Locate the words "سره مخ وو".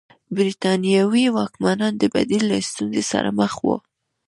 3.11-3.77